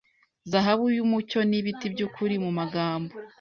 [0.51, 3.13] Zahabu yumucyo nibiti byukuri Mumagambo